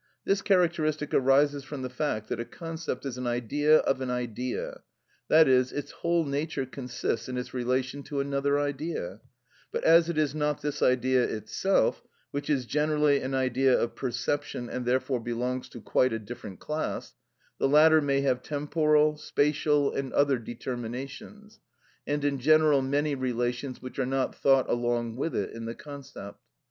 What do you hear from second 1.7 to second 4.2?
the fact that a concept is an idea of an